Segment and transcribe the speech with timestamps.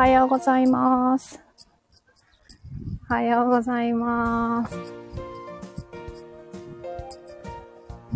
[0.00, 1.38] おはようございます。
[3.10, 4.74] おはようございます。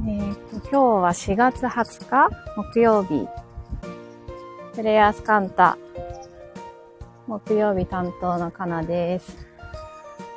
[0.09, 3.28] えっ、と、今日は4月20日木曜日。
[4.75, 5.77] プレイヤースカンタ
[7.27, 9.47] 木曜日担当のかなです。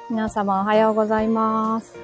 [0.10, 1.96] 皆様おはようございます。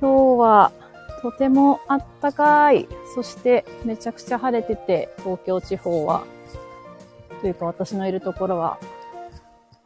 [0.00, 0.72] 今日は
[1.20, 2.88] とてもあったかい。
[3.14, 6.24] そしてめちゃくちゃ晴れてて、東京地方は。
[7.40, 8.78] というか私のいるところは、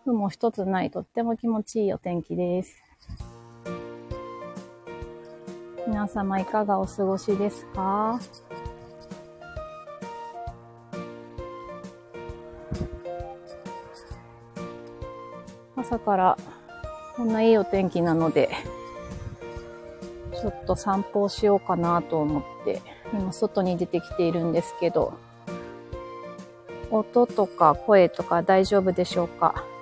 [0.05, 2.83] 雲一つないとっても気持ちいいお天気です。
[5.89, 8.21] 皆様いかがお過ごしですか？
[15.77, 16.39] 朝から
[17.17, 18.51] こんないいお天気なので、
[20.41, 25.15] ちょっと散歩をしようかなと思って、今外に出てきているんですけど、
[26.91, 29.65] 音とか声とか大丈夫でしょうか？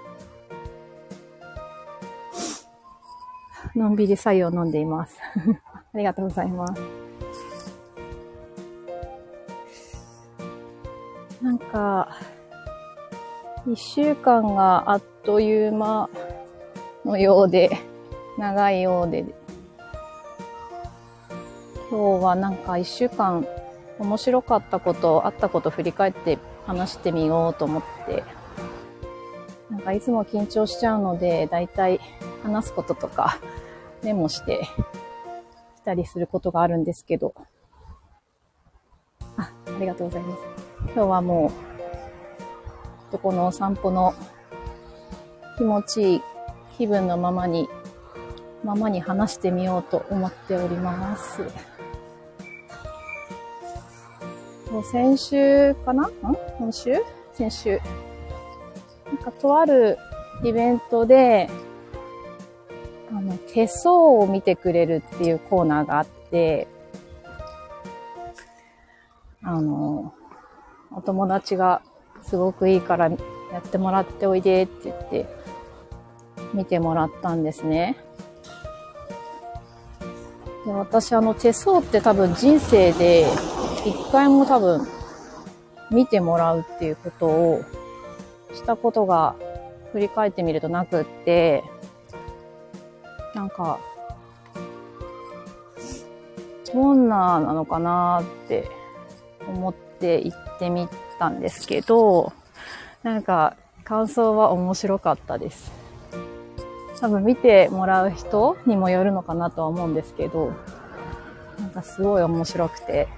[3.75, 5.19] のんびり白湯を飲んでいます。
[5.95, 6.83] ありがとうございます。
[11.43, 12.09] なんか、
[13.67, 16.09] 一週間があっという間
[17.05, 17.71] のようで、
[18.39, 19.25] 長いようで、
[21.95, 23.47] 今日はなんか一週間
[24.01, 28.25] 面白かったこと、あったこと振り返って話してみようと思って、
[29.71, 32.01] なんかいつも緊張しちゃうので、だいたい
[32.43, 33.39] 話すこととか
[34.03, 34.67] メモして
[35.77, 37.33] きたりすることがあるんですけど、
[39.37, 40.43] あ、ありがとうございます。
[40.87, 41.53] 今日はも
[43.13, 44.15] う、このお散歩の
[45.59, 46.23] 気持ちいい
[46.77, 47.69] 気分のままに、
[48.65, 51.45] ままに話してみようと思っております。
[54.75, 56.09] もう先週かな？
[56.09, 56.13] ん？
[56.59, 56.97] 今週？
[57.33, 57.79] 先週。
[59.07, 59.99] なんかとある
[60.43, 61.49] イベントで、
[63.13, 66.67] あの、手相を見てくれるっていうコーナーがあって、
[69.45, 70.13] あの、
[70.91, 71.81] お友達が
[72.23, 73.17] すごくいいからや
[73.59, 75.27] ってもらっておいでって言って
[76.53, 77.97] 見てもらったんですね。
[80.67, 83.27] で私あの手相って多分人生で
[83.85, 84.87] 一回も多分
[85.91, 87.63] 見てもらうっていうことを
[88.55, 89.37] したことが
[89.93, 91.63] 振り返ってみるとなくって、
[93.35, 93.79] なんか、
[96.73, 98.71] どんななのかなって
[99.47, 102.33] 思って行ってみたんですけど、
[103.03, 105.71] なんか感想は面白かったです。
[107.01, 110.53] 多分見てもらう人にもよるのかなとは思うんですけど、
[111.59, 113.09] なんかすごい面白くて、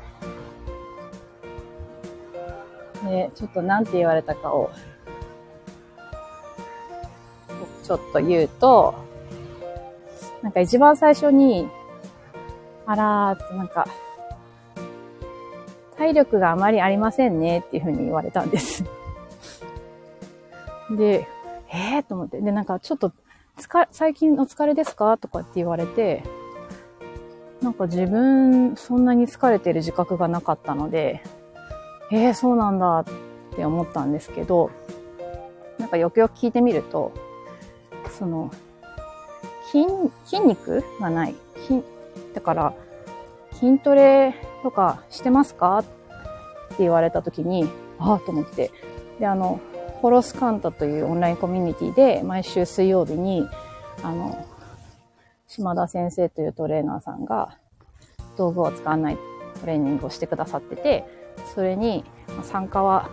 [3.17, 4.71] で、ちょっとなんて言われたかを、
[7.83, 8.95] ちょっと言うと、
[10.43, 11.67] なんか一番最初に、
[12.85, 13.89] あらーってなんか、
[15.97, 18.85] 体力があまりありませんねっていうふうに言われたんです。
[20.91, 21.27] で、
[21.73, 22.39] えーと思って。
[22.43, 23.13] で、なんかちょっと、
[23.57, 26.23] つか、最近お疲れですかとかって言われて、
[27.63, 31.23] なんか自分、そんなに疲れてる自覚がなかったので、
[32.13, 33.05] えー、そうなんだっ
[33.57, 34.71] て思ったんですけど、
[35.79, 37.13] なんかよくよく聞いてみると、
[38.19, 38.51] その、
[39.73, 39.87] 筋、
[40.25, 41.35] 筋肉がない。
[41.67, 41.83] 筋、
[42.35, 42.75] だから、
[43.53, 45.79] 筋トレとかしてますか？
[45.79, 47.69] って言われた時に、
[47.99, 48.71] ああと思って。
[49.19, 49.61] で、あの、
[50.03, 53.49] ホロスカンタというオンラインコミュニティで毎週水曜日に、
[54.03, 54.47] あの、
[55.49, 57.57] 島田先生というトレーナーさんが
[58.37, 59.19] 道具を使わない
[59.61, 61.16] トレーニングをしてくださってて、
[61.55, 62.05] それに
[62.43, 63.11] 参加は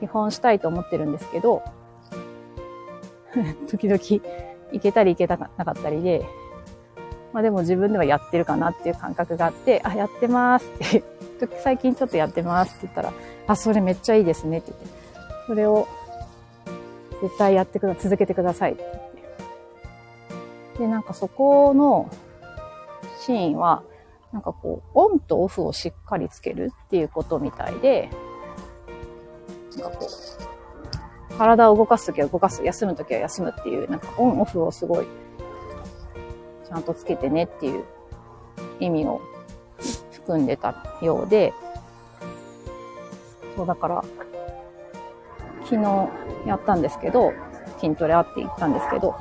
[0.00, 1.62] 基本したいと思ってるんですけど、
[3.68, 3.98] 時々
[4.72, 6.26] 行けたり行けなかったりで、
[7.32, 11.04] まあでも自分ではやってるかなっていう感覚があって、あ、やってますって、
[11.62, 13.12] 最近ちょっとやってますって言ったら、
[13.46, 14.88] あ、それめっちゃいいですねって言って、
[15.46, 15.86] それを
[17.22, 18.94] 絶対やってくだ、続けてくださいって言っ
[20.74, 20.78] て。
[20.80, 22.08] で、なんかそこの
[23.20, 23.82] シーンは、
[24.32, 28.10] なんかこう、オンとオフをしっかりつけるっていうことみたいで、
[29.78, 35.06] なんかこう、体を動かすときは動かす、休むときは休むっていう、なんかオンオフをすごい、
[36.66, 37.84] ちゃんとつけてねっていう
[38.80, 39.20] 意味を
[40.12, 41.52] 含んでたようで、
[43.56, 44.04] そうだから、
[45.64, 46.08] 昨日
[46.46, 47.32] やったんですけど、
[47.80, 49.14] 筋トレあって言ったんですけど、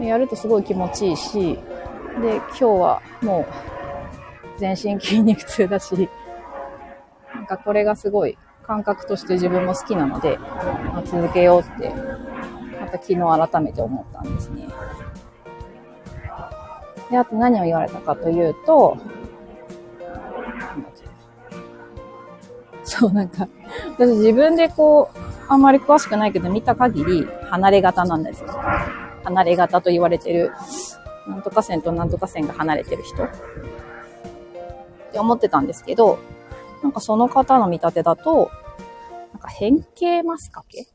[0.00, 1.58] やるとすごい気持ちいいし、
[2.20, 3.75] で、今日はもう
[4.58, 6.08] 全身筋肉痛だし、
[7.34, 11.90] なんかこれがすごい感覚として自分も好きなので、まあ、続けようって、
[12.80, 14.66] また昨日改めて思ったんですね。
[17.10, 18.96] で、あと何を言われたかというと、
[22.82, 23.48] そう、なんか、
[23.98, 25.18] 私自分でこう、
[25.48, 28.48] あんまり詳しくないけど見た限り離れ型なんですよ。
[29.24, 30.52] 離れ型と言われてる、
[31.28, 33.28] なんとか線となんとか線が離れてる人
[35.08, 36.18] って思ってたんですけど、
[36.82, 38.50] なんかその方の見立てだと、
[39.32, 40.86] なんか変形マスカケ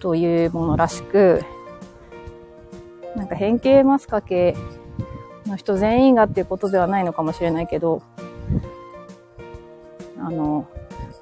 [0.00, 1.42] というものらしく、
[3.16, 4.56] なんか変形マスカケ
[5.46, 8.02] の人全員がっていうことではないのかもしれないけど、
[10.18, 10.66] あの、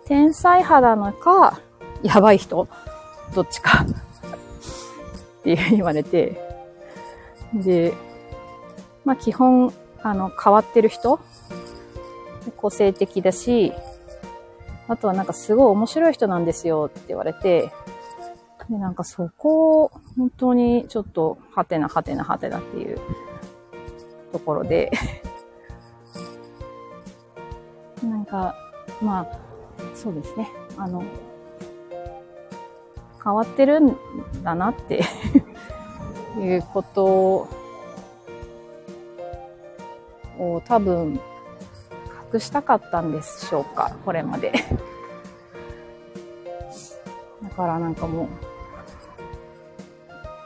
[0.06, 1.60] 天才肌のか、
[2.02, 2.68] やばい人、
[3.34, 3.84] どっちか？
[5.40, 6.40] って言われて、
[7.54, 7.92] で、
[9.04, 11.20] まあ基本、あの、変わってる人？
[12.56, 13.72] 個性的だし、
[14.88, 17.72] あとはなんかすごい面白い人なんですよって言われて、
[18.68, 22.98] で、なんかそこを本当にちょっとはてなはてなはてなっていう
[24.32, 24.90] ところで
[28.02, 28.54] なんか、
[29.00, 29.38] まあ、
[29.94, 30.50] そうですね。
[30.76, 31.02] あの、
[33.22, 33.96] 変わってるん
[34.42, 35.02] だなって
[36.40, 37.48] いうこと
[40.42, 41.20] を多分
[42.32, 44.52] 隠したかったんでしょうか、これまで
[47.42, 48.28] だからなんかも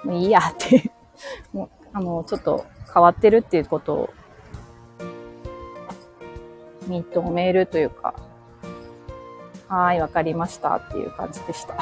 [0.04, 0.90] う、もういいやって
[1.52, 4.10] もう、あの、ちょっと変わってるっていうことを
[6.88, 8.14] 認めるというか、
[9.68, 11.74] はい、わかりましたっていう感じでした。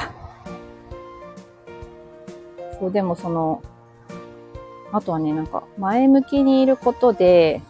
[2.79, 3.61] そう、でもその、
[4.91, 7.61] あとはね、なんか前向きにいることで、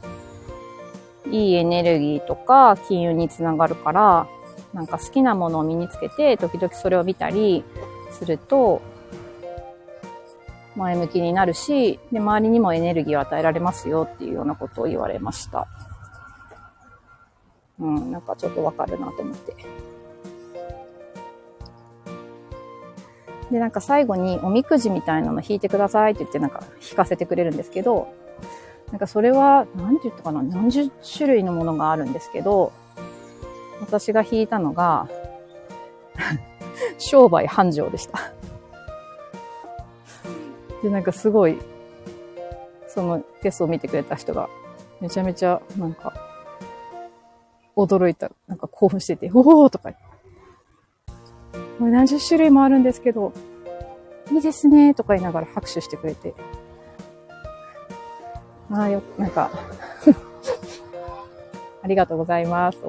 [1.32, 4.28] いいエネルギーとか金運につながるから、
[4.74, 7.64] なんか好きなものを身につけて、時々それを見たり
[8.12, 8.82] すると、
[10.76, 15.68] 前向きになるし、で、周りにもエネルギーを与えられますよっていうようなことを言われました。
[17.80, 19.56] うん、なんかちょっとわかるなと思って。
[23.52, 28.14] で、なんか最後におみくじみたいなの引いてくださいって言ってなんか引かせてくれるんですけど、
[28.96, 32.72] なんかそれは、なんて言ったかな、何十種類のものがあるんですけど、
[33.82, 35.10] 私が引いたのが
[36.98, 38.32] 商売繁盛でした
[40.82, 41.60] で、なんかすごい、
[42.88, 44.48] そのテストを見てくれた人が、
[45.02, 46.14] めちゃめちゃ、なんか、
[47.76, 49.92] 驚いた、なんか興奮してて、おーとか
[51.80, 53.34] もう何十種類もあるんですけど、
[54.32, 56.34] いいですねとか言いながら拍手してくれて。
[58.72, 59.52] ああ、よ、なんか
[61.84, 62.80] ありがとうございます。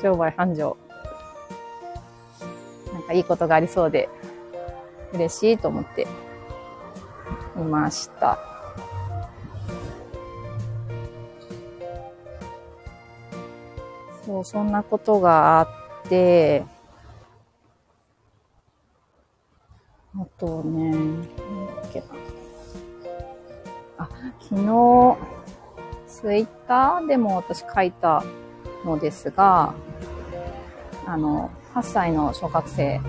[0.00, 0.76] 商売繁盛。
[2.92, 4.08] なんかいいことがありそうで、
[5.12, 6.06] 嬉しいと思って
[7.56, 8.38] いました。
[14.24, 15.68] そう、そんなことがあっ
[16.08, 16.64] て、
[20.16, 21.28] あとね、
[24.40, 25.16] 昨日、
[26.06, 28.22] ツイッターでも私書いた
[28.84, 29.74] のですが、
[31.06, 33.00] あの、8歳の小学生、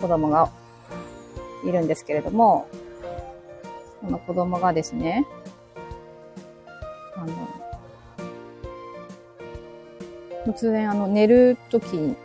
[0.00, 0.50] 子供が
[1.64, 2.66] いるんですけれども、
[4.00, 5.26] その子供がですね、
[7.16, 7.62] あの、
[10.46, 12.16] 突然あの寝る時に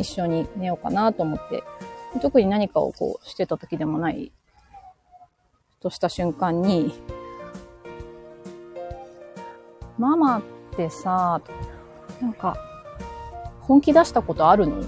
[0.00, 1.62] 一緒に寝ようかなと思って
[2.22, 4.32] 特に何かをこうしてた時でもない、
[5.80, 6.92] とした瞬間に、
[9.96, 10.42] ママっ
[10.76, 11.40] てさ、
[12.20, 12.56] なんか、
[13.60, 14.86] 本気出したことあるのなん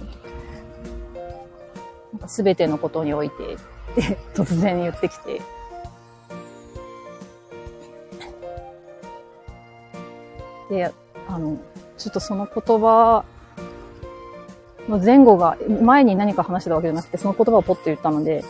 [2.18, 3.56] か全てのことにおいてっ
[3.94, 5.42] て突然言ってきて。
[10.70, 10.92] で、
[11.28, 11.58] あの、
[11.98, 13.24] ちょっとその言葉
[14.88, 18.44] の前後が、前に何か話してたわけじゃなくて、その言葉をポッと言ったので、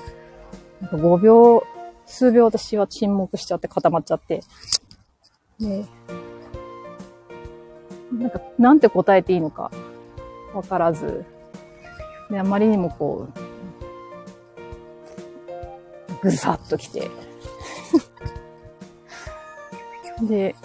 [0.80, 1.64] なんか5秒、
[2.10, 4.42] 数秒私は沈黙しちゃって固まっちゃって、
[5.60, 5.84] で、
[8.12, 9.70] なんか、なんて答えていいのか
[10.52, 11.24] わからず、
[12.30, 13.40] で、あまりにもこう、
[16.22, 17.08] ぐさっと来て、
[20.28, 20.56] で、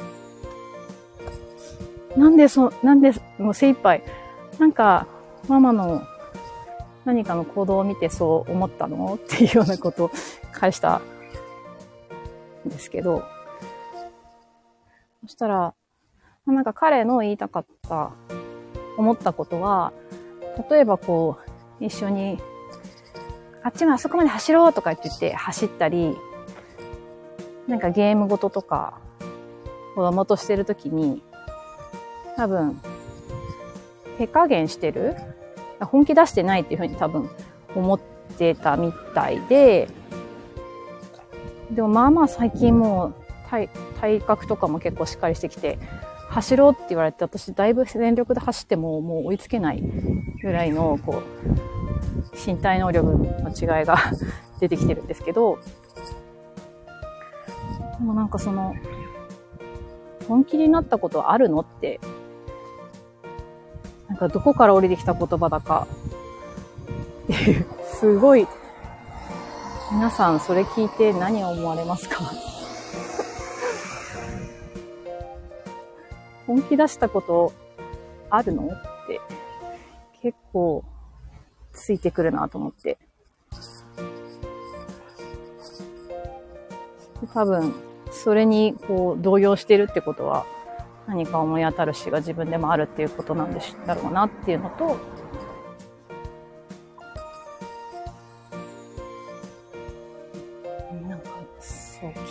[2.18, 4.04] なんでそ、なんで、もう精一杯、
[4.58, 5.06] なんか、
[5.48, 6.02] ママの
[7.06, 9.14] 何かの行動を見てそう思ったの？
[9.14, 10.12] っていうようなことを
[10.52, 11.02] 返した
[12.70, 13.24] ですけど、
[15.24, 15.74] そしたら、
[16.46, 18.12] なんか彼の言いたかった
[18.98, 19.94] 思ったことは、
[20.70, 21.38] 例えばこ
[21.80, 22.40] う、一緒に、
[23.64, 26.16] あっちもあそこまで走ろうとかって言って走ったり、
[27.68, 29.00] なんかゲームごととか、
[29.96, 31.24] 子供としてるときに、
[32.38, 32.80] 多分、
[34.18, 35.16] 手加減してる？
[35.82, 37.30] 本気出してないっていうふうに多分
[37.76, 38.00] 思っ
[38.38, 39.90] てたみたいで、
[41.72, 43.14] でもまあまあ最近もう
[43.50, 43.70] 体
[44.00, 45.78] 体格とかも結構しっかりしてきて、
[46.30, 49.82] 走ろうって言われて私だいぶ全力で走ってももう追いつけない
[50.42, 51.56] ぐらいのこう
[52.36, 53.98] 身体能力の違いが
[54.60, 55.60] 出てきてるんですけど、
[58.00, 58.76] でもなんかその、
[60.28, 62.00] 本気になったことあるのって、
[64.08, 65.88] なんかどこから降りてきた言葉だか、
[67.24, 68.48] っていう、すごい、
[69.92, 72.24] 皆さんそれ聞いて何を思われますか？
[76.48, 77.54] 本気出したこと
[78.30, 78.64] あるの？
[78.68, 78.68] っ
[79.08, 79.22] て
[80.22, 80.84] 結構
[81.72, 82.98] ついてくるなと思って。
[87.34, 87.74] 多分、
[88.12, 90.46] それにこう動揺してるってことは
[91.08, 94.98] 何か思い当たる詩が自分でもあるっていうことなんでしだろうなっていうのと、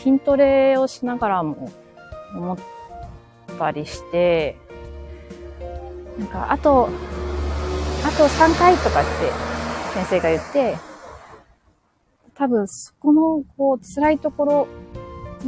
[0.04, 1.72] 筋トレをしながらも
[2.36, 2.58] 思っ
[3.58, 4.58] たりして、
[6.18, 6.90] なんか、あと、
[8.04, 9.10] あと3回とかって
[9.94, 10.76] 先生が言って、
[12.34, 14.68] 多分そこのこう辛いところ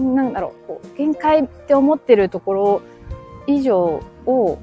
[0.02, 2.82] なんだろう、こう限界って思ってるところ
[3.46, 4.58] 以上を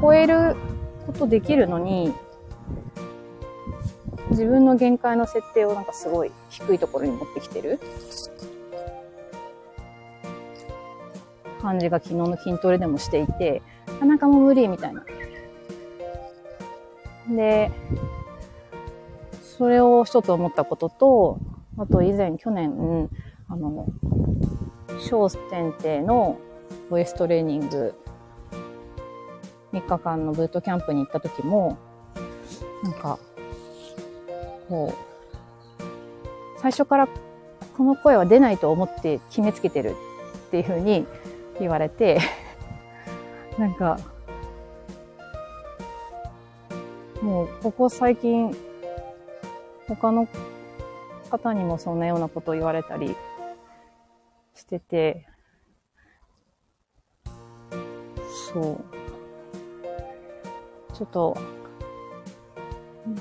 [0.00, 0.56] 超える
[1.06, 2.14] ことできるのに、
[4.30, 7.78] 自分の限界の設定をなんかすごい低いところに持ってきてる？
[11.60, 15.04] 感じが昨日の筋トレでもしていて、なかなかもう無理みたいな。
[17.28, 17.70] で、
[19.42, 21.38] それを一つ思ったことと、
[21.76, 23.10] あと以前去年、
[23.48, 23.86] あの、
[25.00, 26.38] 小選定の
[26.90, 27.94] ウエストレーニング
[29.72, 31.76] 3日間のブートキャンプに行った時も、
[32.82, 33.18] なんか、
[34.70, 37.08] こう、最初から
[37.76, 39.96] この声は出ないと思って決めつけてる
[40.46, 41.06] っていうふうに
[41.58, 42.20] 言われて、
[43.58, 43.98] なんか、
[47.20, 48.56] もうここ最近、
[49.88, 50.28] 他の
[51.30, 53.16] 方にもそんなようなことを言われたり
[54.54, 55.26] してて、
[58.52, 58.80] そう。
[60.94, 61.36] ちょっと、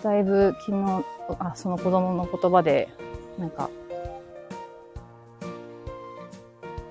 [0.04, 1.06] だいぶ昨日、
[1.40, 2.90] あ、その子供の言葉で、
[3.38, 3.70] なんか、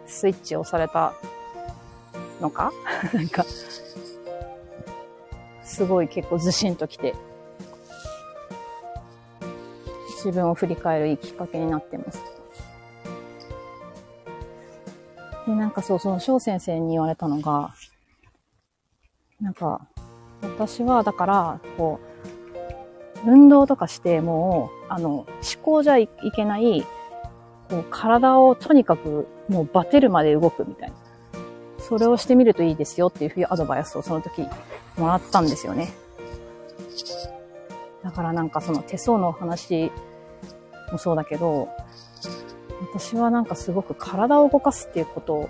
[0.06, 1.14] スイッチをされた
[2.40, 2.72] のか？
[3.12, 3.44] なんか、
[5.62, 7.14] すごい結構ずしんときて、
[10.16, 12.22] 自分を振り返るいいきっかけになってます。
[15.46, 17.70] で、なんかそう、その翔先生に言われたのが、
[19.40, 19.86] なんか、
[20.42, 22.07] 私はだから、こう、
[23.26, 25.26] 運動とかしてもう、あの、思
[25.62, 26.82] 考じゃいけない、
[27.68, 30.94] こう、体をとにかくもうバテるまで動くみたいな。
[31.78, 34.46] それをしてみるといいですよっていうふうにアドバイスをその時
[34.96, 35.92] もらったんですよね。
[38.02, 39.90] だからなんかその手相の話
[40.92, 41.68] もそうだけど、
[42.92, 45.48] 私はなんかすごく体を動かすっていうこと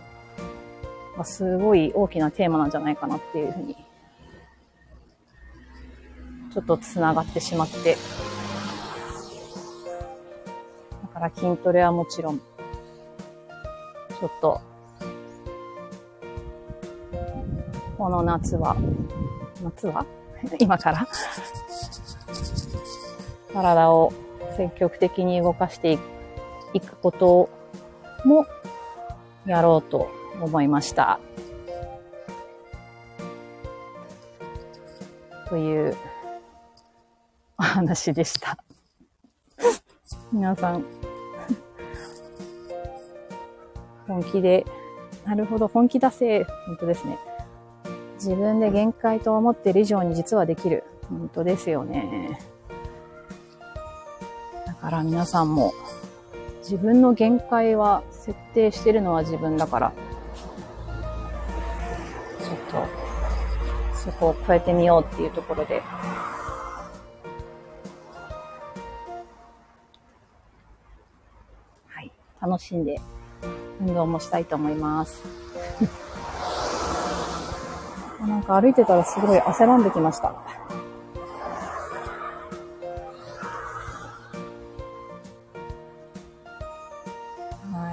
[1.16, 3.76] がすごい大きなテーマなんじゃないかなっていうふうに、
[6.58, 7.96] ちょっと繋がってしまって。
[11.02, 14.60] だから筋トレはもちろん、ちょっと、
[17.96, 18.76] この夏は、
[19.62, 20.04] 夏は？
[20.58, 21.06] 今から？
[23.52, 24.12] 体を
[24.56, 25.96] 積極的に動かして
[26.72, 27.48] いくこと
[28.24, 28.46] も
[29.46, 30.08] やろうと
[30.42, 31.20] 思いました。
[35.48, 35.96] という
[37.58, 38.56] お話でした。
[40.32, 40.84] 皆さん、
[44.06, 44.64] 本気で、
[45.24, 46.44] なるほど、本気出せ。
[46.44, 47.18] 本当ですね。
[48.14, 50.84] 自分で限界と思ってる以上に実はできる。
[51.08, 52.38] 本当ですよね。
[54.66, 55.72] だから皆さんも
[56.62, 59.92] 自分の限界は設定してるのは自分だから、
[62.40, 62.82] ちょっ
[63.92, 65.82] とそこを超えてみようっていうところで、
[72.40, 73.00] 楽しんで
[73.80, 75.22] 運動もしたいと思います。
[78.20, 80.28] なんか歩いてたらすごい汗ばんできました。
[80.28, 80.34] は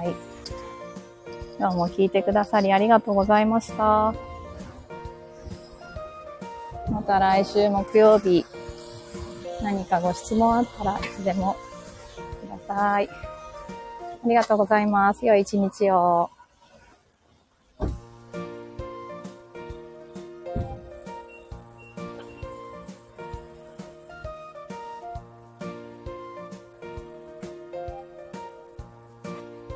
[0.04, 0.14] い。
[1.58, 4.14] 今日も聞いてくださりありがとうございました。
[6.90, 8.44] また来週木曜日、
[9.62, 11.56] 何かご質問あったらいつでも
[12.40, 13.35] ください。
[14.26, 15.24] ありがとうございます。
[15.24, 16.30] 良い一日を。